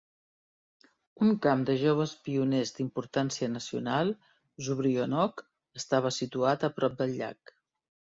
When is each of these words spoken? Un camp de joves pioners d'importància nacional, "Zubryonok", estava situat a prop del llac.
Un 1.25 1.33
camp 1.45 1.59
de 1.69 1.73
joves 1.81 2.13
pioners 2.27 2.71
d'importància 2.77 3.49
nacional, 3.57 4.09
"Zubryonok", 4.69 5.45
estava 5.81 6.13
situat 6.17 6.67
a 6.69 6.71
prop 6.81 6.97
del 7.03 7.15
llac. 7.21 7.55